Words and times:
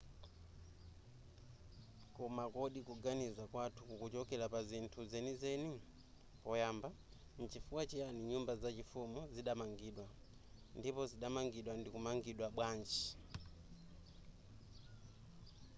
koma 2.15 2.43
kodi 2.55 2.79
kuganiza 2.87 3.43
kwathu 3.51 3.81
kukuchokera 3.89 4.45
pa 4.53 4.59
zinthu 4.69 4.99
zenizeni 5.11 5.71
poyamba 6.43 6.89
nchifukwa 7.41 7.81
chiyani 7.89 8.21
nyumba 8.31 8.53
zachifumu 8.61 9.19
zidamangidwa 9.33 10.07
ndipo 10.79 11.01
zidapangidwa 11.11 11.73
ndikumangidwa 11.81 12.47
bwanji 12.57 13.01